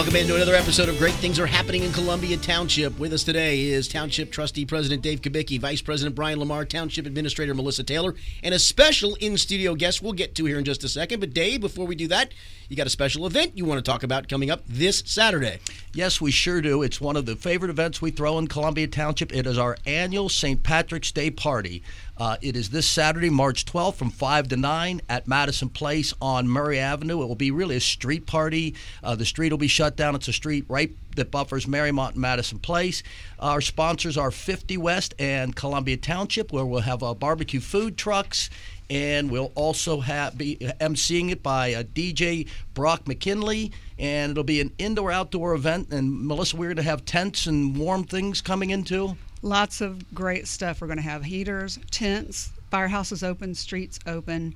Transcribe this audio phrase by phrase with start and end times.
[0.00, 2.98] Welcome into another episode of Great Things Are Happening in Columbia Township.
[2.98, 7.52] With us today is Township Trustee President Dave Kubicki, Vice President Brian Lamar, Township Administrator
[7.52, 10.88] Melissa Taylor, and a special in studio guest we'll get to here in just a
[10.88, 11.20] second.
[11.20, 12.32] But, Dave, before we do that,
[12.70, 15.58] you got a special event you want to talk about coming up this Saturday.
[15.92, 16.82] Yes, we sure do.
[16.82, 19.34] It's one of the favorite events we throw in Columbia Township.
[19.34, 20.62] It is our annual St.
[20.62, 21.82] Patrick's Day party.
[22.20, 26.46] Uh, it is this Saturday, March 12th, from 5 to 9 at Madison Place on
[26.46, 27.22] Murray Avenue.
[27.22, 28.74] It will be really a street party.
[29.02, 30.14] Uh, the street will be shut down.
[30.14, 33.02] It's a street right that buffers Mariemont and Madison Place.
[33.38, 38.50] Our sponsors are 50 West and Columbia Township, where we'll have uh, barbecue food trucks
[38.90, 44.72] and we'll also have be emceeing it by DJ Brock McKinley, and it'll be an
[44.78, 45.92] indoor-outdoor event.
[45.92, 49.16] And Melissa, we're going to have tents and warm things coming into.
[49.42, 50.80] Lots of great stuff.
[50.80, 54.54] We're going to have heaters, tents, firehouses open, streets open,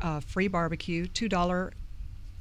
[0.00, 1.72] uh, free barbecue, two dollar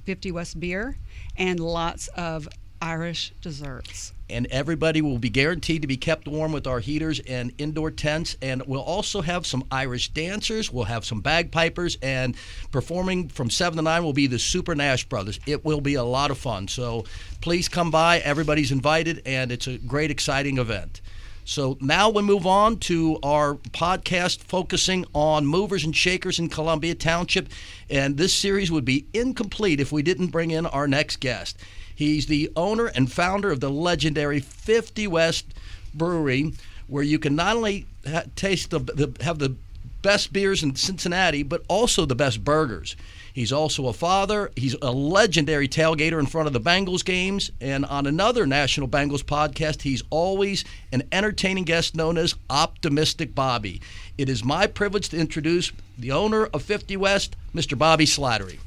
[0.05, 0.97] fifty West beer,
[1.37, 2.47] and lots of
[2.81, 4.13] Irish desserts.
[4.29, 8.37] And everybody will be guaranteed to be kept warm with our heaters and indoor tents.
[8.41, 10.71] And we'll also have some Irish dancers.
[10.71, 11.97] We'll have some bagpipers.
[12.01, 12.35] And
[12.71, 15.39] performing from 7 to 9 will be the Super Nash Brothers.
[15.45, 16.69] It will be a lot of fun.
[16.69, 17.03] So
[17.41, 18.19] please come by.
[18.19, 21.01] Everybody's invited, and it's a great, exciting event.
[21.43, 26.95] So now we move on to our podcast focusing on movers and shakers in Columbia
[26.95, 27.49] Township.
[27.89, 31.57] And this series would be incomplete if we didn't bring in our next guest.
[31.93, 35.53] He's the owner and founder of the legendary 50 West
[35.93, 36.53] Brewery,
[36.87, 39.55] where you can not only ha- taste the, the have the
[40.01, 42.95] best beers in Cincinnati, but also the best burgers.
[43.33, 44.51] He's also a father.
[44.55, 47.51] He's a legendary tailgater in front of the Bengals games.
[47.61, 53.81] And on another National Bengals podcast, he's always an entertaining guest known as Optimistic Bobby.
[54.17, 57.77] It is my privilege to introduce the owner of 50 West, Mr.
[57.77, 58.59] Bobby Slattery.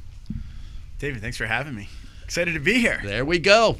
[0.98, 1.88] David, thanks for having me.
[2.24, 3.00] Excited to be here.
[3.04, 3.76] There we go.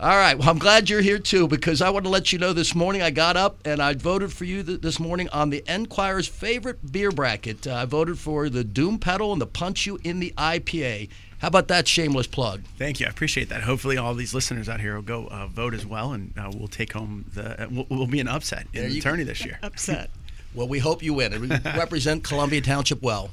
[0.00, 0.38] All right.
[0.38, 3.02] Well, I'm glad you're here too because I want to let you know this morning
[3.02, 6.92] I got up and I voted for you th- this morning on the Enquirer's favorite
[6.92, 7.66] beer bracket.
[7.66, 11.08] Uh, I voted for the Doom Pedal and the Punch You in the IPA.
[11.40, 12.62] How about that shameless plug?
[12.78, 13.06] Thank you.
[13.06, 13.62] I appreciate that.
[13.62, 16.68] Hopefully, all these listeners out here will go uh, vote as well, and uh, we'll
[16.68, 17.64] take home the.
[17.64, 19.58] Uh, we'll, we'll be an upset in There the you tourney this year.
[19.62, 20.10] Upset.
[20.54, 23.30] Well, we hope you win and represent Columbia Township well.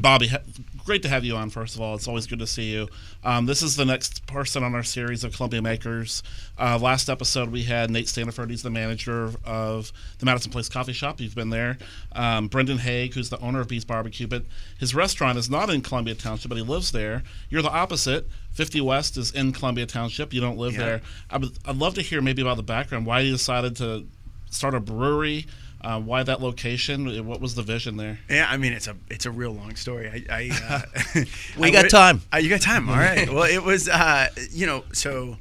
[0.00, 0.38] Bobby, ha-
[0.84, 1.48] great to have you on.
[1.50, 2.88] First of all, it's always good to see you.
[3.22, 6.22] Um, this is the next person on our series of Columbia Makers.
[6.58, 8.50] Uh, last episode, we had Nate Staniford.
[8.50, 11.20] He's the manager of the Madison Place Coffee Shop.
[11.20, 11.78] You've been there.
[12.12, 14.42] Um, Brendan Haig, who's the owner of Beast Barbecue, but
[14.78, 17.22] his restaurant is not in Columbia Township, but he lives there.
[17.48, 18.26] You're the opposite.
[18.52, 20.32] 50 West is in Columbia Township.
[20.34, 20.78] You don't live Yeah.
[20.84, 21.00] there.
[21.30, 23.06] I would, I'd love to hear maybe about the background.
[23.06, 24.06] Why you decided to
[24.50, 25.46] start a brewery?
[25.84, 27.26] Uh, why that location?
[27.26, 28.20] What was the vision there?
[28.30, 30.26] Yeah, I mean it's a it's a real long story.
[30.30, 30.50] I, I
[31.16, 31.24] uh,
[31.58, 32.22] We I got would- time.
[32.32, 32.88] Uh, you got time.
[32.88, 33.28] All right.
[33.32, 35.36] well, it was uh, you know so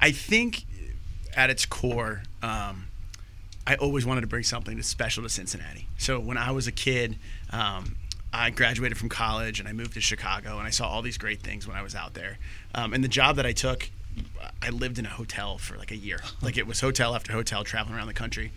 [0.00, 0.64] I think
[1.36, 2.22] at its core.
[2.42, 2.86] Um,
[3.66, 5.88] I always wanted to bring something that's special to Cincinnati.
[5.96, 7.16] So when I was a kid,
[7.50, 7.96] um,
[8.30, 11.40] I graduated from college and I moved to Chicago, and I saw all these great
[11.40, 12.36] things when I was out there.
[12.74, 13.88] Um, and the job that I took,
[14.60, 16.20] I lived in a hotel for like a year.
[16.42, 18.52] Like it was hotel after hotel, traveling around the country.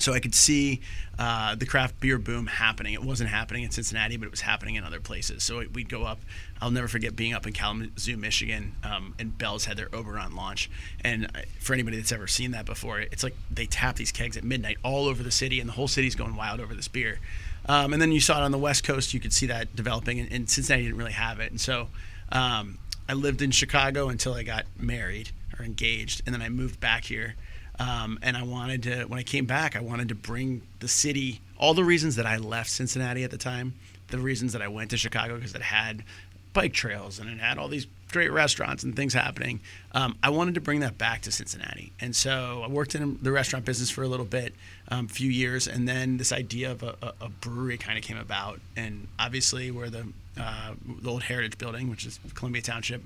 [0.00, 0.80] So I could see
[1.18, 2.94] uh, the craft beer boom happening.
[2.94, 5.42] It wasn't happening in Cincinnati, but it was happening in other places.
[5.42, 6.20] So we'd go up.
[6.60, 10.70] I'll never forget being up in Kalamazoo, Michigan, um, and Bell's had their Oberon launch.
[11.04, 14.36] And uh, for anybody that's ever seen that before, it's like they tap these kegs
[14.36, 17.18] at midnight all over the city, and the whole city's going wild over this beer.
[17.66, 19.12] Um, and then you saw it on the West Coast.
[19.12, 21.50] You could see that developing, and, and Cincinnati didn't really have it.
[21.50, 21.88] And so
[22.32, 22.78] um,
[23.08, 27.04] I lived in Chicago until I got married or engaged, and then I moved back
[27.04, 27.34] here.
[27.80, 31.40] Um, and I wanted to, when I came back, I wanted to bring the city,
[31.58, 33.72] all the reasons that I left Cincinnati at the time,
[34.08, 36.04] the reasons that I went to Chicago because it had
[36.52, 39.60] bike trails and it had all these great restaurants and things happening.
[39.92, 41.92] Um, I wanted to bring that back to Cincinnati.
[42.00, 44.54] And so I worked in the restaurant business for a little bit,
[44.88, 48.18] a um, few years, and then this idea of a, a, brewery kind of came
[48.18, 48.60] about.
[48.76, 53.02] And obviously, where the, uh, the old Heritage Building, which is Columbia Township,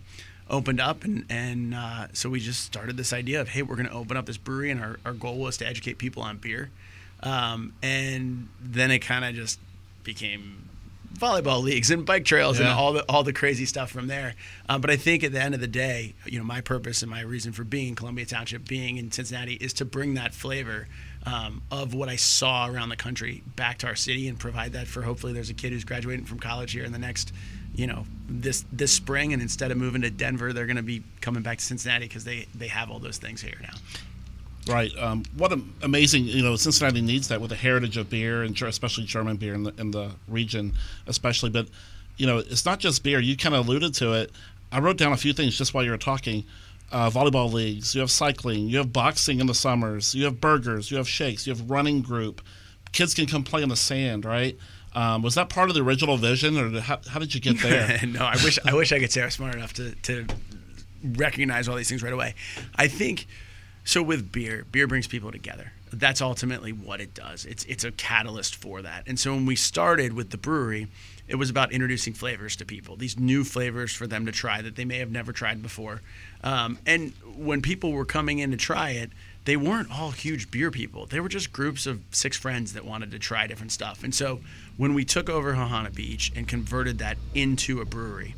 [0.51, 3.89] opened up and, and uh, so we just started this idea of hey we're going
[3.89, 6.71] to open up this brewery and our, our goal was to educate people on beer.
[7.23, 9.59] Um, and then it kind of just
[10.03, 10.69] became
[11.15, 14.35] volleyball leagues and bike trails and all the all the crazy stuff from there.
[14.69, 17.11] Um, but i think at the end of the day you know my purpose and
[17.11, 20.89] my reason for being in columbia township being in cincinnati is to bring that flavor
[21.25, 24.89] um, of what i saw around the country back to our city and provide that
[24.89, 27.33] for hopefully there's a kid who's graduating from college here in the next
[27.75, 31.03] you know this this spring and instead of moving to denver they're going to be
[31.21, 33.75] coming back to cincinnati because they they have all those things here now
[34.67, 34.91] Right.
[34.99, 39.05] Um, what amazing, you know, Cincinnati needs that with the heritage of beer and especially
[39.05, 40.73] German beer in the in the region,
[41.07, 41.51] especially.
[41.51, 41.69] But
[42.17, 43.21] you know, it's not just beer.
[43.21, 44.33] You kind of alluded to it.
[44.73, 46.45] I wrote down a few things just while you were talking.
[46.93, 50.91] uh, volleyball leagues, you have cycling, you have boxing in the summers, you have burgers,
[50.91, 52.41] you have shakes, you have running group.
[52.93, 54.57] Kids can come play in the sand, right?
[54.95, 58.01] Um, was that part of the original vision, or how, how did you get there?
[58.07, 60.27] no, I wish I wish I could say I was smart enough to, to
[61.03, 62.35] recognize all these things right away.
[62.77, 63.27] I think
[63.85, 65.73] so with beer, beer brings people together.
[65.93, 67.45] That's ultimately what it does.
[67.45, 69.05] It's it's a catalyst for that.
[69.07, 70.89] And so when we started with the brewery,
[71.29, 74.77] it was about introducing flavors to people, these new flavors for them to try that
[74.77, 76.01] they may have never tried before.
[76.43, 79.11] Um, and when people were coming in to try it,
[79.45, 81.07] they weren't all huge beer people.
[81.07, 84.03] They were just groups of six friends that wanted to try different stuff.
[84.03, 84.41] And so
[84.77, 88.35] when we took over Hahana Beach and converted that into a brewery,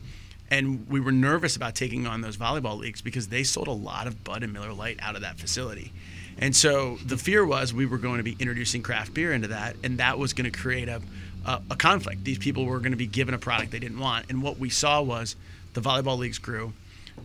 [0.50, 4.06] and we were nervous about taking on those volleyball leagues because they sold a lot
[4.06, 5.92] of Bud and Miller Lite out of that facility.
[6.38, 9.76] And so the fear was we were going to be introducing craft beer into that,
[9.82, 11.00] and that was going to create a,
[11.46, 12.24] a, a conflict.
[12.24, 14.26] These people were going to be given a product they didn't want.
[14.28, 15.34] And what we saw was
[15.74, 16.74] the volleyball leagues grew,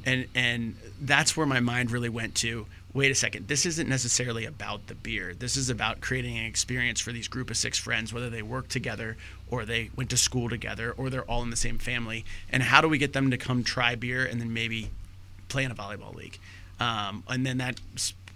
[0.05, 4.45] and and that's where my mind really went to wait a second, this isn't necessarily
[4.45, 5.33] about the beer.
[5.33, 8.67] This is about creating an experience for these group of six friends, whether they work
[8.67, 9.17] together
[9.49, 12.25] or they went to school together or they're all in the same family.
[12.49, 14.89] And how do we get them to come try beer and then maybe
[15.47, 16.37] play in a volleyball league?
[16.79, 17.79] Um, and then that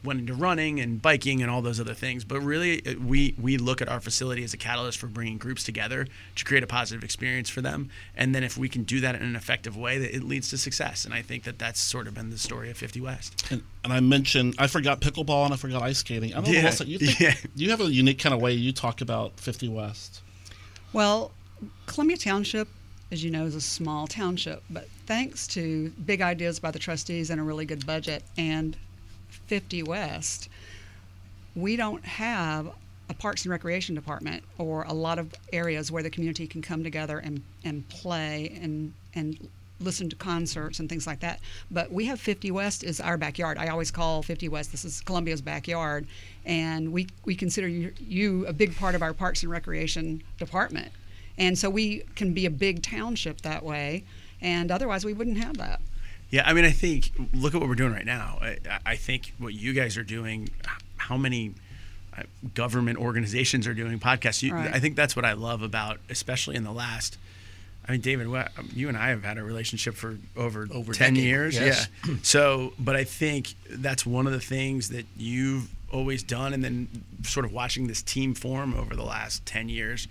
[0.06, 2.24] went into running and biking and all those other things.
[2.24, 5.64] But really, uh, we we look at our facility as a catalyst for bringing groups
[5.64, 7.90] together to create a positive experience for them.
[8.16, 10.58] And then if we can do that in an effective way, that it leads to
[10.58, 11.06] success.
[11.06, 13.46] And I think that that's sort of been the story of 50 West.
[13.52, 16.34] And, and I mentioned I forgot pickleball and I forgot ice skating.
[16.34, 16.62] I don't Yeah, know.
[16.64, 17.34] Melissa, you think, yeah.
[17.56, 20.22] you have a unique kind of way you talk about 50 West.
[20.94, 21.32] Well,
[21.88, 22.68] Columbia Township,
[23.12, 27.30] as you know, is a small township, but thanks to big ideas by the trustees
[27.30, 28.78] and a really good budget and
[29.48, 30.50] 50 West,
[31.56, 32.72] we don't have
[33.10, 36.84] a Parks and Recreation Department or a lot of areas where the community can come
[36.84, 39.48] together and, and play and, and
[39.80, 41.40] listen to concerts and things like that.
[41.70, 43.58] But we have 50 West is our backyard.
[43.58, 46.08] I always call 50 West, this is Columbia's backyard.
[46.46, 50.92] And we, we consider you, you a big part of our Parks and Recreation Department.
[51.38, 54.04] And so we can be a big township that way.
[54.42, 55.82] And otherwise, we wouldn't have that.
[56.36, 58.40] Yeah, I mean, I think look at what we're doing right now.
[58.42, 60.50] I, I think what you guys are doing,
[60.98, 61.54] how many
[62.18, 62.24] uh,
[62.54, 64.44] government organizations are doing podcasts.
[64.44, 64.74] You, Right.
[64.74, 67.18] I think that's what I love about, especially in the last.
[67.88, 71.14] I mean, David, what, you and I have had a relationship for over, Over ten
[71.14, 71.56] decade, years.
[71.56, 71.88] yes.
[72.06, 72.16] Yeah.
[72.24, 76.88] So, but I think that's one of the things that you've always done, and then
[77.24, 80.08] sort of watching this team form over the last ten years.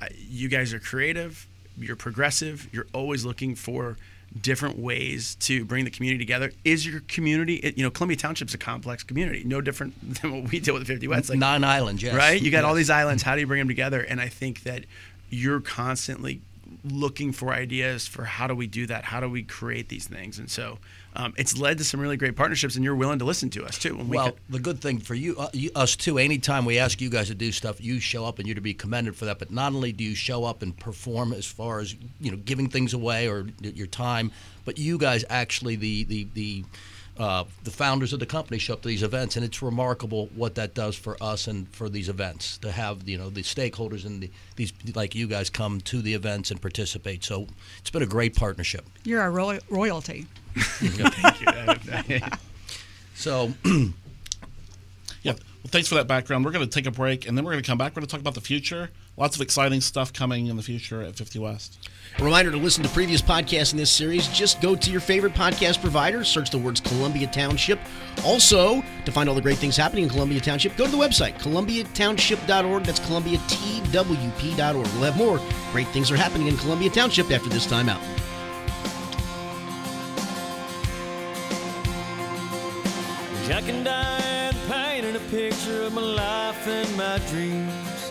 [0.00, 1.46] I, you guys are creative.
[1.78, 2.68] You're progressive.
[2.72, 3.96] You're always looking for
[4.40, 6.52] different ways to bring the community together.
[6.64, 10.50] Is your community, it- you know, Columbia Township's a complex community, no different than what
[10.52, 11.30] we deal with at 50 West.
[11.30, 12.14] Like, Nine islands, yes.
[12.14, 12.40] right?
[12.40, 13.22] You got all these islands.
[13.22, 14.00] How do you bring them together?
[14.00, 14.84] And I think that
[15.30, 16.40] you're constantly
[16.84, 19.04] looking for ideas for how do we do that?
[19.04, 20.38] How do we create these things?
[20.38, 20.78] And so
[21.16, 23.78] um, it's led to some really great partnerships, and you're willing to listen to us
[23.78, 23.96] too.
[23.96, 26.78] When we Well, could- the good thing for you, uh, you, us too, anytime we
[26.78, 29.24] ask you guys to do stuff, you show up and you're to be commended for
[29.26, 29.38] that.
[29.38, 32.68] But not only do you show up and perform as far as you know, giving
[32.68, 34.30] things away or your time,
[34.64, 36.64] but you guys actually the the the
[37.20, 40.54] uh, the founders of the company show up to these events, and it's remarkable what
[40.54, 44.22] that does for us and for these events to have you know the stakeholders and
[44.22, 47.22] the, these like you guys come to the events and participate.
[47.22, 47.46] So
[47.78, 48.86] it's been a great partnership.
[49.04, 50.26] You're our roy- royalty.
[50.56, 52.20] Thank you.
[53.14, 53.52] So
[55.22, 55.34] Yeah.
[55.62, 56.46] Well, thanks for that background.
[56.46, 57.92] We're going to take a break, and then we're going to come back.
[57.92, 58.88] We're going to talk about the future.
[59.18, 61.90] Lots of exciting stuff coming in the future at 50 West.
[62.18, 64.26] A reminder to listen to previous podcasts in this series.
[64.28, 67.78] Just go to your favorite podcast provider, search the words Columbia Township.
[68.24, 71.38] Also, to find all the great things happening in Columbia Township, go to the website,
[71.40, 72.84] columbiatownship.org.
[72.84, 74.86] That's columbiatwp.org.
[74.94, 75.40] We'll have more
[75.72, 78.00] great things are happening in Columbia Township after this time out.
[83.46, 84.19] Jack and Diane painted a
[85.30, 88.10] picture of my life and my dreams.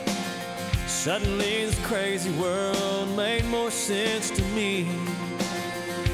[0.88, 4.88] Suddenly, this crazy world made more sense to me.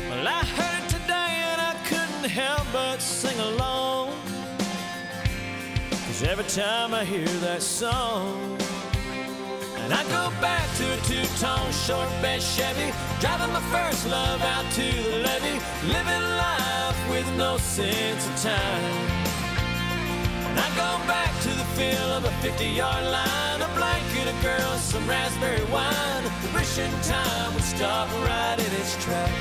[0.10, 4.14] Well, I heard it today and I couldn't help but sing along.
[6.08, 8.58] Cause every time I hear that song,
[9.82, 14.66] and I go back to a two-tone short bed Chevy, driving my first love out
[14.72, 19.25] to the levee, living life with no sense of time.
[20.56, 24.80] And I go back to the feel of a 50-yard line, a blanket of girls,
[24.80, 29.32] some raspberry wine, The wishing time would stop right in its tracks.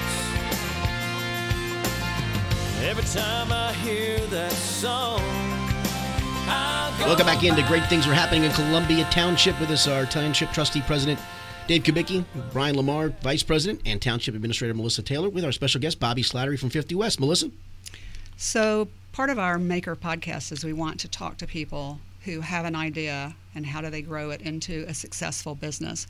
[2.82, 5.22] Every time I hear that song,
[6.98, 9.58] Welcome back into Great Things Are Happening in Columbia Township.
[9.60, 11.20] With us, our Township Trustee President
[11.68, 16.00] Dave Kubicki, Brian Lamar, Vice President, and Township Administrator Melissa Taylor, with our special guest
[16.00, 17.20] Bobby Slattery from 50 West.
[17.20, 17.50] Melissa?
[18.36, 22.64] So, part of our Maker podcast is we want to talk to people who have
[22.64, 26.08] an idea and how do they grow it into a successful business.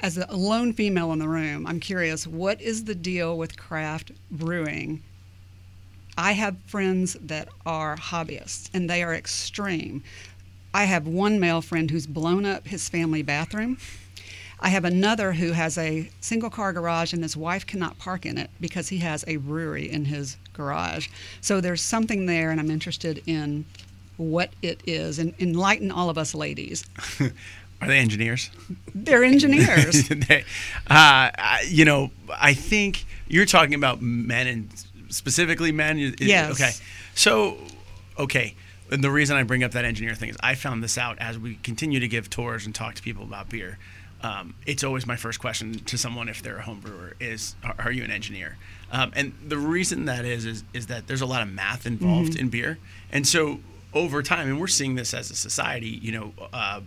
[0.00, 4.10] As a lone female in the room, I'm curious what is the deal with craft
[4.32, 5.00] brewing?
[6.18, 10.02] I have friends that are hobbyists and they are extreme.
[10.74, 13.78] I have one male friend who's blown up his family bathroom.
[14.58, 18.38] I have another who has a single car garage and his wife cannot park in
[18.38, 21.08] it because he has a brewery in his garage.
[21.40, 23.64] So there's something there, and I'm interested in
[24.16, 26.84] what it is and enlighten all of us ladies.
[27.80, 28.50] Are they engineers?
[28.94, 30.08] They're engineers.
[30.08, 30.44] they,
[30.88, 31.30] uh,
[31.66, 35.98] you know, I think you're talking about men and specifically men.
[36.20, 36.52] Yes.
[36.52, 36.70] Okay.
[37.16, 37.58] So,
[38.18, 38.54] okay.
[38.92, 41.38] And the reason I bring up that engineer thing is I found this out as
[41.38, 43.78] we continue to give tours and talk to people about beer.
[44.22, 47.74] Um, it's always my first question to someone if they're a home brewer is, "Are-
[47.78, 48.56] "Are you an engineer?"
[48.92, 52.36] Um, and the reason that is is is that there's a lot of math involved
[52.36, 52.78] in beer,
[53.10, 53.60] and so
[53.94, 55.88] over time, and we're seeing this as a society.
[55.88, 56.80] You know, uh,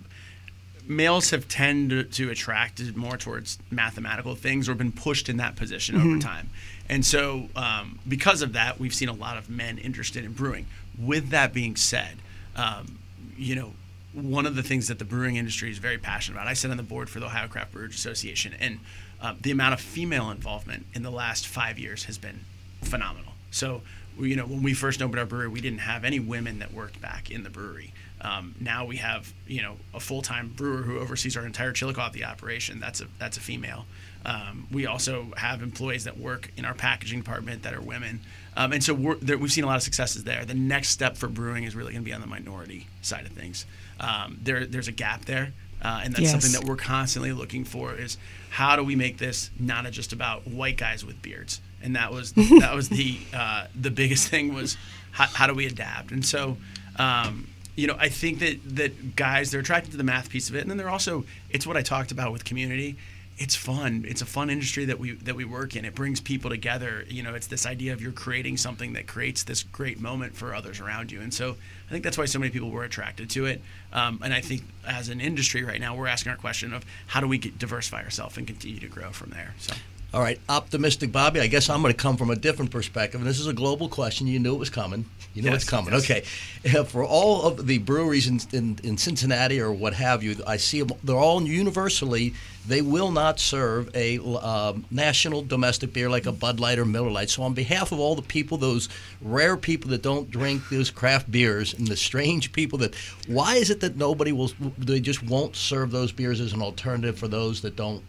[0.87, 5.95] males have tended to attract more towards mathematical things or been pushed in that position
[5.95, 6.49] over time.
[6.87, 10.67] And so, um, because of that, we've seen a lot of men interested in brewing.
[10.97, 12.17] With that being said,
[12.55, 12.99] um,
[13.37, 13.73] you know,
[14.15, 16.77] one of the things that the brewing industry is very passionate about, I sit on
[16.77, 18.79] the board for the Ohio Craft Brewers Association, and
[19.21, 22.39] um, the amount of female involvement in the last five years has been
[22.81, 23.33] phenomenal.
[23.51, 23.81] So,
[24.19, 27.01] you know, when we first opened our brewery, we didn't have any women that worked
[27.01, 27.93] back in the brewery.
[28.21, 32.79] Um, now we have, you know, a full-time brewer who oversees our entire Chillicothe operation.
[32.79, 33.85] That's a that's a female.
[34.25, 38.21] Um, we also have employees that work in our packaging department that are women,
[38.57, 40.45] um, and so there, we've seen a lot of successes there.
[40.45, 43.33] The next step for brewing is really going to be on the minority side of
[43.33, 43.65] things.
[43.99, 46.31] Um, there, there's a gap there, uh, and that's Yes.
[46.31, 47.93] something that we're constantly looking for.
[47.95, 48.17] Is
[48.49, 51.61] how do we make this not just about white guys with beards?
[51.83, 54.77] And that was that was the uh, the biggest thing was
[55.11, 56.11] how, how do we adapt?
[56.11, 56.57] And so.
[56.97, 57.47] Um,
[57.77, 60.61] you know, I think that that guys they're attracted to the math piece of it,
[60.61, 62.95] and then they're also it's what I talked about with community.
[63.37, 64.05] It's fun.
[64.07, 65.83] It's a fun industry that we that we work in.
[65.83, 67.03] It brings people together.
[67.09, 70.55] You know, it's this idea of you're creating something that creates this great moment for
[70.55, 73.45] others around you, and so I think that's why so many people were attracted to
[73.45, 73.61] it.
[73.91, 77.19] Um, and I think as an industry right now, we're asking our question of how
[77.19, 79.53] do we get, diversify ourselves and continue to grow from there.
[79.59, 79.73] So.
[80.15, 81.41] All right, optimistic Bobby.
[81.41, 83.89] I guess I'm going to come from a different perspective, and this is a global
[83.89, 84.27] question.
[84.27, 85.03] You knew it was coming.
[85.33, 85.93] You know Yes, it's coming.
[85.93, 86.09] yes.
[86.09, 86.21] Okay,
[86.85, 90.81] for all of the breweries in, in, in Cincinnati or what have you, I see
[90.81, 92.33] them, they're all universally
[92.67, 97.11] they will not serve a um, national domestic beer like a Bud Light or Miller
[97.11, 97.29] Lite.
[97.29, 98.89] So on behalf of all the people, those
[99.21, 102.95] rare people that don't drink those craft beers, and the strange people that,
[103.27, 104.51] why is it that nobody will?
[104.77, 108.01] They just won't serve those beers as an alternative for those that don't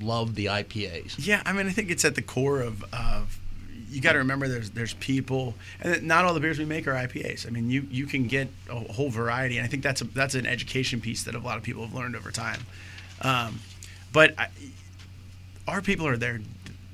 [0.00, 1.14] love the IPAs.
[1.18, 3.38] Yeah, I mean, I think it's at the core of, of
[3.90, 6.94] you got to remember there's there's people, and not all the beers we make are
[6.94, 7.46] IPAs.
[7.46, 10.34] I mean, you you can get a whole variety, and I think that's a, that's
[10.34, 12.60] an education piece that a lot of people have learned over time.
[13.22, 13.60] Um,
[14.12, 14.48] but I,
[15.68, 16.40] our people are there,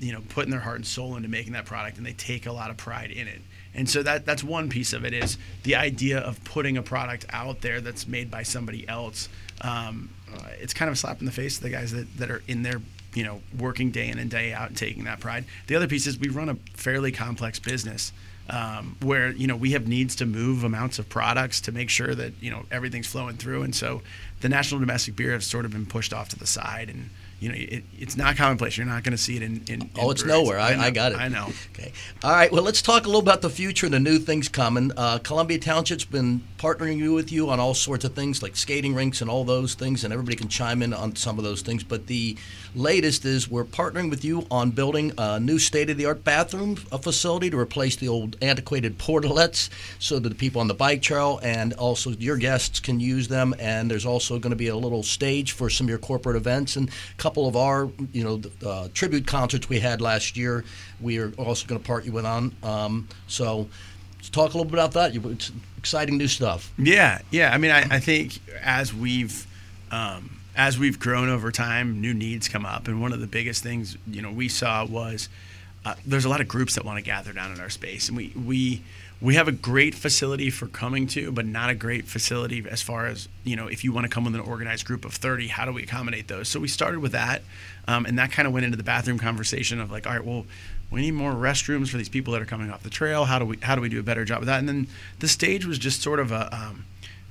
[0.01, 2.53] you know, putting their heart and soul into making that product, and they take a
[2.53, 3.41] lot of pride in it.
[3.75, 7.27] And so that that's one piece of it is the idea of putting a product
[7.31, 9.29] out there that's made by somebody else.
[9.61, 12.31] Um, uh, it's kind of a slap in the face to the guys that, that
[12.31, 12.81] are in there,
[13.15, 15.45] you know, working day in and day out and taking that pride.
[15.67, 18.13] The other piece is we run a fairly complex business
[18.49, 22.15] um, where you know we have needs to move amounts of products to make sure
[22.15, 24.03] that you know everything's flowing through, and so
[24.41, 27.11] the national domestic beer has sort of been pushed off to the side and.
[27.41, 28.77] You know, it, it's not commonplace.
[28.77, 29.63] You're not going to see it in.
[29.67, 30.59] in, in Oh, it's nowhere.
[30.59, 31.19] I, I, know, got it.
[31.19, 31.49] I know.
[31.73, 31.93] Okay.
[32.23, 32.53] All right.
[32.53, 34.93] Well, let's talk a little about the future and the new things coming.
[34.95, 39.23] Uh, Columbia Township's been partnering with you on all sorts of things like skating rinks
[39.23, 41.83] and all those things, and everybody can chime in on some of those things.
[41.83, 42.37] But the
[42.75, 47.97] latest is we're partnering with you on building a new state-of-the-art bathroom facility to replace
[47.97, 52.37] the old antiquated portalets, so that the people on the bike trail and also your
[52.37, 53.55] guests can use them.
[53.59, 56.77] And there's also going to be a little stage for some of your corporate events
[56.77, 60.65] and a couple of our, you know, uh, tribute concerts we had last year.
[61.01, 62.53] We are also going to part you in on.
[62.65, 63.69] Um, so,
[64.33, 65.15] talk a little bit about that.
[65.15, 66.73] It's exciting new stuff.
[66.77, 67.55] Yeah, yeah.
[67.55, 69.47] I mean, I, I think as we've
[69.93, 73.63] um, as we've grown over time, new needs come up, and one of the biggest
[73.63, 75.29] things you know we saw was
[75.85, 78.17] uh, there's a lot of groups that want to gather down in our space, and
[78.17, 78.83] we we
[79.23, 83.07] we have a great facility for coming to, but not a great facility as far
[83.07, 85.65] as you know if you want to come with an organized group of 30, how
[85.65, 86.49] do we accommodate those?
[86.49, 87.43] So we started with that,
[87.87, 90.47] um, and that kind of went into the bathroom conversation of like, all right, well
[90.91, 93.25] we need more restrooms for these people that are coming off the trail.
[93.25, 94.59] How do we how do we do a better job with that?
[94.59, 94.87] And then
[95.21, 96.85] the stage was just sort of a um,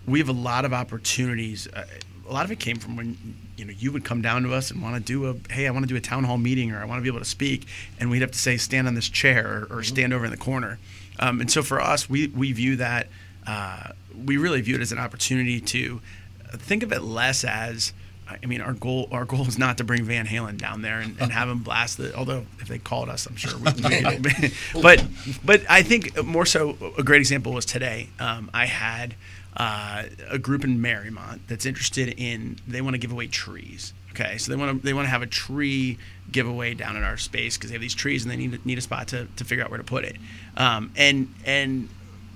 [0.08, 1.68] we have a lot of opportunities.
[1.68, 1.86] Uh,
[2.28, 3.18] a lot of it came from when
[3.58, 5.72] you know you would come down to us and want to do a hey I
[5.72, 7.68] want to do a town hall meeting or I want to be able to speak
[8.00, 10.38] and we'd have to say stand on this chair or, or stand over in the
[10.38, 10.80] corner
[11.20, 13.08] um, and so for us we we view that
[13.48, 13.92] uh,
[14.26, 16.02] we really view it as an opportunity to
[16.58, 17.94] think of it less as
[18.42, 21.16] I mean, our goal our goal is not to bring Van Halen down there and,
[21.20, 22.14] and have him blast it.
[22.14, 23.58] Although if they called us, I'm sure.
[23.58, 25.04] We, we, but
[25.44, 28.10] but I think more so a great example was today.
[28.20, 29.16] Um, I had
[29.58, 33.94] uh, a group in Mariemont that's interested in they want to give away trees.
[34.12, 35.98] Okay, so they want to they want to have a tree
[36.32, 38.82] giveaway down in our space because they have these trees and they need need a
[38.82, 40.18] spot to, to figure out where to put it.
[40.58, 41.90] Um, and and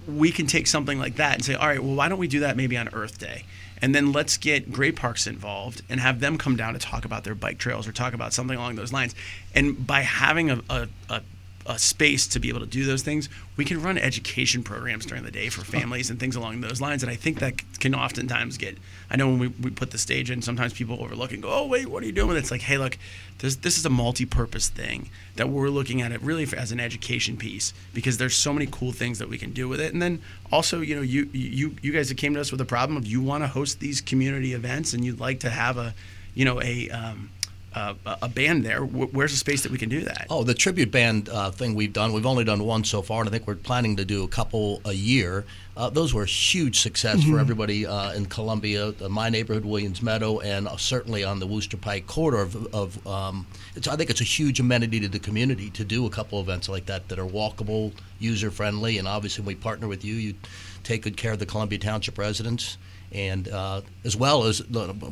[0.07, 2.41] we can take something like that and say, all right, well, why don't we do
[2.41, 3.45] that maybe on Earth Day?
[3.81, 7.25] And then let's get Great Parks involved and have them come down to talk about
[7.25, 9.13] their bike trails or talk about something along those lines.
[9.53, 11.21] And by having a, a, a
[11.65, 15.23] a space to be able to do those things, we can run education programs during
[15.23, 17.03] the day for families and things along those lines.
[17.03, 18.77] And I think that can oftentimes get,
[19.09, 21.67] I know when we, we put the stage in, sometimes people overlook and go, oh,
[21.67, 22.35] wait, what are you doing?
[22.35, 22.97] It's like, hey, look,
[23.39, 26.79] this, this is a multi purpose thing that we're looking at it really as an
[26.79, 29.93] education piece because there's so many cool things that we can do with it.
[29.93, 32.65] And then also, you know, you, you, you guys that came to us with a
[32.65, 35.93] problem of you want to host these community events and you'd like to have a,
[36.35, 37.29] you know, a, um,
[37.75, 38.81] uh, a band there.
[38.81, 40.27] Where's the space that we can do that?
[40.29, 42.13] Oh, the tribute band uh, thing we've done.
[42.13, 44.81] We've only done one so far, and I think we're planning to do a couple
[44.85, 45.45] a year.
[45.75, 47.31] Uh, those were a huge success mm-hmm.
[47.31, 51.77] for everybody uh, in Columbia, my neighborhood, Williams Meadow, and uh, certainly on the Wooster
[51.77, 52.41] Pike corridor.
[52.41, 56.09] Of, of um, I think it's a huge amenity to the community to do a
[56.09, 60.05] couple events like that that are walkable, user friendly, and obviously when we partner with
[60.05, 60.13] you.
[60.15, 60.35] You
[60.83, 62.77] take good care of the Columbia Township residents
[63.13, 64.61] and uh, as well as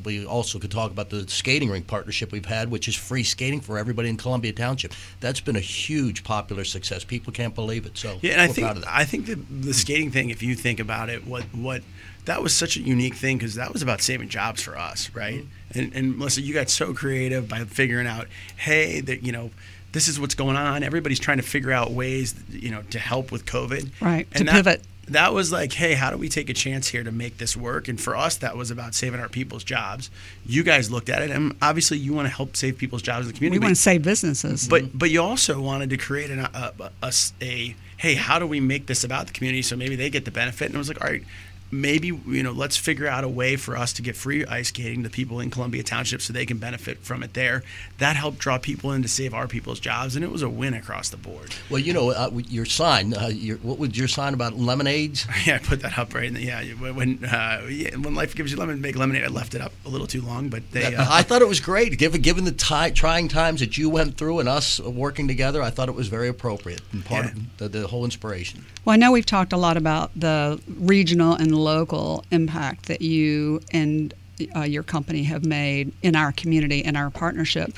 [0.04, 3.62] we also could talk about the skating rink partnership we've had, which is free skating
[3.62, 4.94] for everybody in Columbia Township.
[5.20, 7.04] That's been a huge popular success.
[7.04, 7.98] People can't believe it.
[7.98, 11.10] So yeah, and I think I think the, the skating thing, if you think about
[11.10, 11.84] it, what what
[12.26, 15.44] that was such a unique thing because that was about saving jobs for us, right?
[15.44, 15.80] Mm-hmm.
[15.80, 19.52] And, and Melissa, you got so creative by figuring out, hey, that you know
[19.92, 20.84] this is what's going on.
[20.84, 23.92] Everybody's trying to figure out ways, you know, to help with COVID.
[24.02, 24.28] Right.
[24.32, 24.82] And to that, pivot
[25.14, 27.88] that was like, hey, how do we take a chance here to make this work?
[27.88, 30.10] And for us, that was about saving our people's jobs.
[30.46, 33.32] You guys looked at it, and obviously, you want to help save people's jobs in
[33.32, 33.60] the community.
[33.60, 36.92] We want to save businesses, but but you also wanted to create an, a, a,
[37.04, 40.26] a, a hey, how do we make this about the community so maybe they get
[40.26, 40.66] the benefit?
[40.66, 41.24] And I was like, all right,
[41.72, 45.04] maybe you know let's figure out a way for us to get free ice skating
[45.04, 47.64] to people in Columbia Township so they can benefit from it there.
[47.98, 50.74] That helped draw people in to save our people's jobs, and it was a win
[50.74, 51.54] across the board.
[51.70, 53.14] Well, you know, uh, your sign.
[53.14, 55.26] Uh, your, what was your sign about lemonades?
[55.46, 56.26] yeah, I put that up right.
[56.26, 59.24] In the, yeah, when uh, yeah, when life gives you lemon, make lemonade.
[59.24, 60.96] I left it up a little too long, but they.
[60.96, 61.98] Uh, I thought it was great.
[61.98, 65.70] Given given the t- trying times that you went through and us working together, I
[65.70, 67.32] thought it was very appropriate and part yeah.
[67.32, 68.66] of the, the whole inspiration.
[68.84, 73.62] Well, I know we've talked a lot about the regional and local impact that you
[73.72, 74.14] and
[74.56, 77.74] uh, your company have made in our community and our partnership.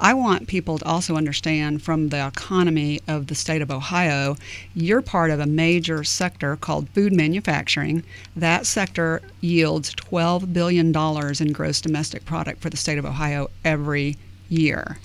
[0.00, 4.36] I want people to also understand from the economy of the state of Ohio,
[4.74, 8.04] you're part of a major sector called food manufacturing.
[8.36, 14.16] That sector yields $12 billion in gross domestic product for the state of Ohio every
[14.48, 14.98] year.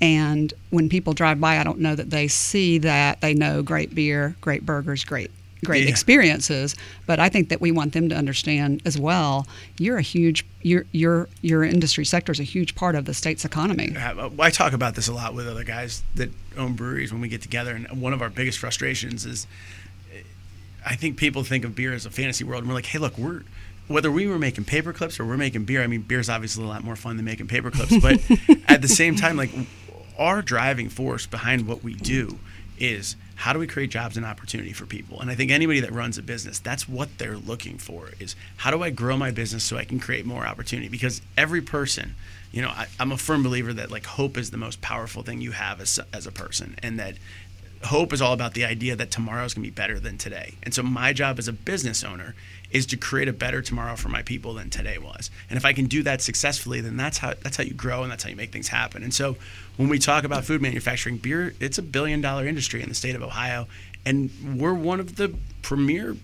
[0.00, 3.20] And when people drive by, I don't know that they see that.
[3.20, 5.30] They know great beer, great burgers, great
[5.64, 5.90] great yeah.
[5.90, 6.74] experiences
[7.06, 9.46] but i think that we want them to understand as well
[9.78, 13.44] you're a huge your your your industry sector is a huge part of the state's
[13.44, 17.20] economy uh, i talk about this a lot with other guys that own breweries when
[17.20, 19.46] we get together and one of our biggest frustrations is
[20.84, 23.16] i think people think of beer as a fantasy world and we're like hey look
[23.18, 23.42] we're
[23.88, 26.66] whether we were making paper clips or we're making beer i mean beer's obviously a
[26.66, 28.20] lot more fun than making paper clips but
[28.68, 29.50] at the same time like
[30.18, 32.38] our driving force behind what we do
[32.78, 35.20] is how do we create jobs and opportunity for people?
[35.20, 38.70] And i think anybody that runs a business that's what they're looking for is how
[38.70, 40.88] do i grow my business so i can create more opportunity?
[40.88, 42.14] Because every person
[42.52, 45.40] you know I, am a firm believer that like hope is the most powerful thing
[45.40, 47.16] you have as, as a person and that
[47.84, 50.54] hope is all about the idea that tomorrow is going to be better than today.
[50.62, 52.34] And so my job as a business owner
[52.70, 55.30] is to create a better tomorrow for my people than today was.
[55.48, 58.10] And if I can do that successfully, then that's how that's how you grow and
[58.10, 59.02] that's how you make things happen.
[59.02, 59.36] And so
[59.76, 63.14] when we talk about food manufacturing, beer it's a billion dollar industry in the state
[63.14, 63.66] of Ohio
[64.04, 66.16] and we're one of the premier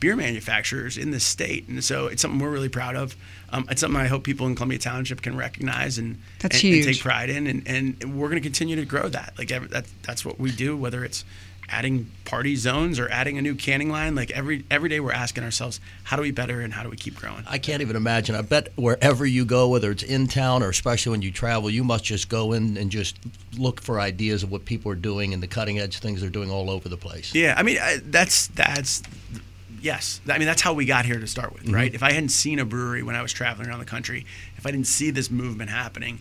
[0.00, 1.66] beer manufacturers in the state.
[1.68, 3.16] And so it's something we're really proud of.
[3.50, 7.00] Um, it's something I hope people in Columbia Township can recognize and, and, and take
[7.00, 7.46] pride in.
[7.46, 9.34] And, and we're going to continue to grow that.
[9.38, 11.24] Like that, that's what we do, whether it's
[11.72, 14.14] adding party zones or adding a new canning line.
[14.14, 16.96] Like every every day, we're asking ourselves, how do we better and how do we
[16.96, 17.42] keep growing?
[17.48, 18.34] I can't even imagine.
[18.34, 21.82] I bet wherever you go, whether it's in town or especially when you travel, you
[21.82, 23.16] must just go in and just
[23.58, 26.50] look for ideas of what people are doing and the cutting edge things they're doing
[26.50, 27.34] all over the place.
[27.34, 29.02] Yeah, I mean I, that's that's
[29.80, 31.74] Yes, I mean that's how we got here to start with, Mm-hmm.
[31.74, 31.92] right?
[31.94, 34.24] If I hadn't seen a brewery when I was traveling around the country,
[34.56, 36.20] if I didn't see this movement happening,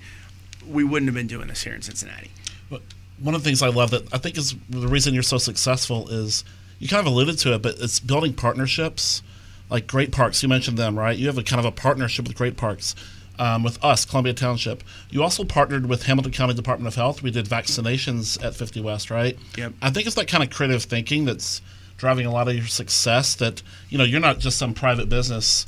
[0.68, 2.32] we wouldn't have been doing this here in Cincinnati.
[2.72, 2.82] But
[3.22, 6.10] one of the things I love that I think is the reason you're so successful
[6.10, 6.44] is
[6.80, 9.22] you kind of alluded to it, but it's building partnerships.
[9.70, 11.18] Like Great Parks, you mentioned them, right?
[11.18, 12.96] You have a kind of a partnership with Great Parks.
[13.40, 14.84] Um, with us, Columbia Township.
[15.10, 17.24] You also partnered with Hamilton County Department of Health.
[17.24, 19.36] We did vaccinations at 50 West, right?
[19.58, 19.74] Yep.
[19.82, 21.60] I think it's that kind of creative thinking that's
[21.98, 23.34] driving a lot of your success.
[23.36, 25.66] That you know, you're not just some private business,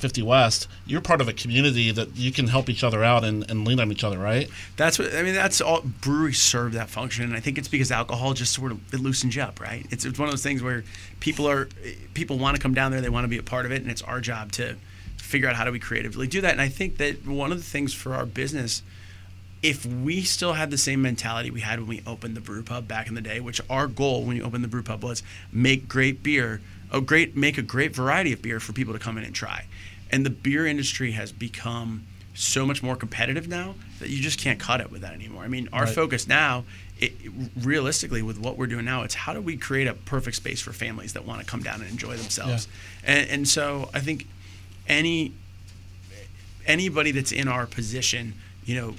[0.00, 0.66] 50 West.
[0.86, 3.78] You're part of a community that you can help each other out and, and lean
[3.78, 4.48] on each other, right?
[4.76, 5.34] That's what I mean.
[5.34, 8.94] That's all breweries serve that function, and I think it's because alcohol just sort of
[8.94, 9.86] it loosens you up, right?
[9.90, 10.84] It's, it's one of those things where
[11.20, 11.68] people are
[12.14, 13.90] people want to come down there, they want to be a part of it, and
[13.90, 14.76] it's our job to
[15.18, 16.52] figure out how do we creatively do that.
[16.52, 18.82] And I think that one of the things for our business,
[19.62, 22.88] if we still had the same mentality we had when we opened the brew pub
[22.88, 25.88] back in the day, which our goal when you opened the brew pub was make
[25.88, 26.60] great beer,
[26.92, 29.66] a great make a great variety of beer for people to come in and try.
[30.12, 34.58] And the beer industry has become so much more competitive now that you just can't
[34.58, 35.42] cut it with that anymore.
[35.42, 35.94] I mean, our Right.
[35.94, 36.64] focus now,
[36.98, 37.12] it,
[37.60, 40.72] realistically, with what we're doing now, it's how do we create a perfect space for
[40.72, 42.68] families that want to come down and enjoy themselves.
[43.04, 44.26] And, and so I think
[44.88, 45.32] any
[46.66, 48.94] anybody that's in our position, you know,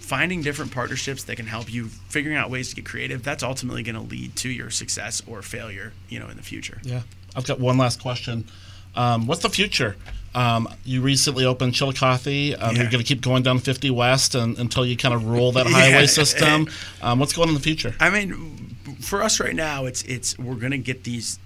[0.00, 3.82] finding different partnerships that can help you figuring out ways to get creative, that's ultimately
[3.82, 6.80] going to lead to your success or failure, you know, in the future.
[6.82, 7.02] Yeah.
[7.36, 8.46] I've got one last question.
[8.94, 9.96] Um, what's the future?
[10.34, 12.54] Um, you recently opened Chillicothe.
[12.58, 12.82] Um, Yeah.
[12.82, 15.66] You're going to keep going down 50 West and, until you kind of rule that
[15.70, 15.72] Yeah.
[15.72, 16.68] highway system.
[17.02, 17.94] Um, what's going on in the future?
[18.00, 21.38] I mean, for us right now, it's it's we're gonna get these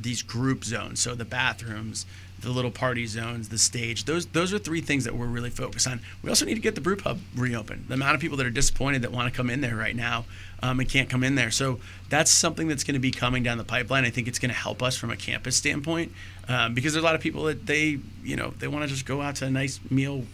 [0.00, 1.00] these group zones.
[1.00, 2.06] So the bathrooms,
[2.42, 4.04] the little party zones, the stage.
[4.04, 6.00] Those those are three things that we're really focused on.
[6.22, 7.86] We also need to get the brew pub reopened.
[7.88, 10.24] The amount of people that are disappointed that want to come in there right now
[10.62, 11.50] um, and can't come in there.
[11.50, 14.04] So that's something that's going to be coming down the pipeline.
[14.04, 16.12] I think it's going to help us from a campus standpoint
[16.48, 19.06] um, because there's a lot of people that they you know they want to just
[19.06, 20.24] go out to a nice meal.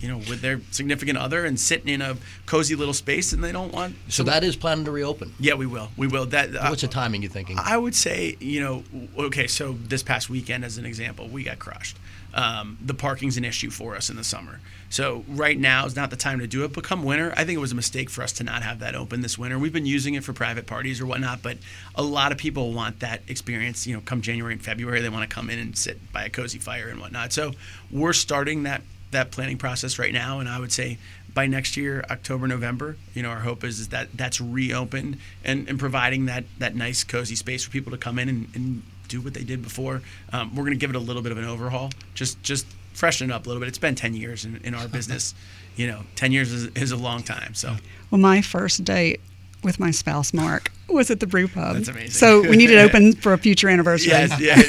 [0.00, 3.52] You know, with their significant other and sitting in a cozy little space, and they
[3.52, 3.96] don't want.
[4.08, 5.34] So that is planning to reopen.
[5.40, 5.88] Yeah, we will.
[5.96, 6.26] We will.
[6.26, 6.54] That.
[6.54, 7.58] uh, What's the timing you thinking?
[7.58, 8.84] I would say, you know,
[9.18, 11.96] okay, so this past weekend, as an example, we got crushed.
[12.34, 14.58] Um, the parking's an issue for us in the summer.
[14.90, 16.72] So right now is not the time to do it.
[16.72, 18.96] But come winter, I think it was a mistake for us to not have that
[18.96, 19.56] open this winter.
[19.56, 21.58] We've been using it for private parties or whatnot, but
[21.94, 23.86] a lot of people want that experience.
[23.86, 26.30] You know, come January and February, they want to come in and sit by a
[26.30, 27.32] cozy fire and whatnot.
[27.32, 27.52] So
[27.92, 28.82] we're starting that
[29.14, 30.98] that planning process right now, and I would say
[31.32, 35.68] by next year, October, November, you know, our hope is, is that that's reopened and,
[35.68, 39.20] and providing that that nice cozy space for people to come in and, and do
[39.20, 40.02] what they did before.
[40.32, 43.30] Um, we're going to give it a little bit of an overhaul, just just freshen
[43.30, 43.68] it up a little bit.
[43.68, 45.34] It's been 10 years in, in our business.
[45.76, 47.54] You know, 10 years is, is a long time.
[47.54, 47.74] So
[48.10, 49.20] Well, my first date
[49.64, 51.74] with my spouse Mark was at the brew pub.
[51.74, 52.10] That's amazing.
[52.12, 54.12] So we need it open for a future anniversary.
[54.12, 54.60] yes, yeah,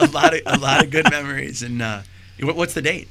[0.00, 1.62] a lot of a lot of good memories.
[1.62, 2.00] And uh,
[2.40, 3.08] what's the date?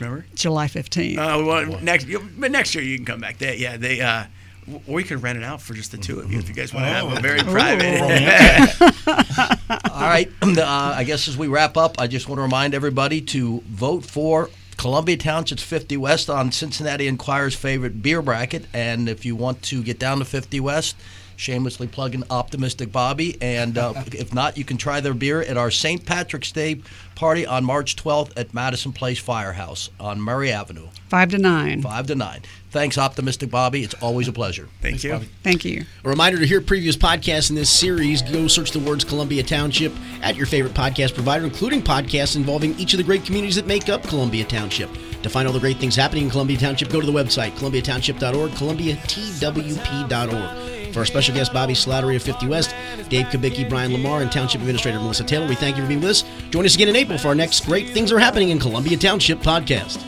[0.00, 0.26] Remember?
[0.34, 1.18] July 15th.
[1.18, 2.06] Uh, we want next,
[2.38, 3.38] but next year you can come back.
[3.38, 4.00] They, yeah, they.
[4.00, 4.24] Uh,
[4.66, 6.54] w- or you could rent it out for just the two of you if you
[6.54, 8.00] guys want to have a very private.
[9.92, 10.30] All right.
[10.42, 10.62] Uh,
[10.96, 14.50] I guess as we wrap up, I just want to remind everybody to vote for
[14.76, 18.66] Columbia Township's 50 West on Cincinnati Enquirer's favorite beer bracket.
[18.74, 20.96] And if you want to get down to 50 West,
[21.36, 23.36] shamelessly plugging Optimistic Bobby.
[23.40, 26.04] And uh, if not, you can try their beer at our St.
[26.04, 26.80] Patrick's Day
[27.14, 31.82] party on March 12th at Madison Place Firehouse on Murray Avenue, Five to nine.
[31.82, 32.42] 5 to 9.
[32.70, 33.82] Thanks, Optimistic Bobby.
[33.82, 34.68] It's always a pleasure.
[34.82, 35.18] Thank you.
[35.42, 35.84] Thank you.
[36.04, 39.92] A reminder to hear previous podcasts in this series, go search the words Columbia Township
[40.20, 43.88] at your favorite podcast provider, including podcasts involving each of the great communities that make
[43.88, 44.90] up Columbia Township.
[45.22, 48.50] To find all the great things happening in Columbia Township, go to the website, columbiatownship.org,
[48.50, 50.75] columbiatwp.org.
[50.96, 52.74] For our special guest, Bobby Slattery of 50 West,
[53.10, 56.08] Dave Kubicki, Brian Lamar, and Township Administrator Melissa Taylor, we thank you for being with
[56.08, 56.24] us.
[56.48, 59.40] Join us again in April for our next Great Things Are Happening in Columbia Township
[59.40, 60.02] podcast.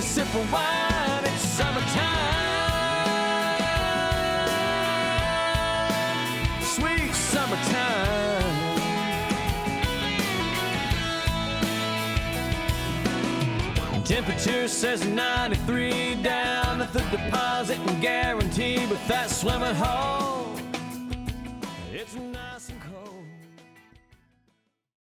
[0.00, 1.90] A sip of wine, it's summertime.
[6.62, 8.44] Sweet summertime.
[14.04, 20.29] Temperature says 93 down at the deposit and guarantee, but that swimming hole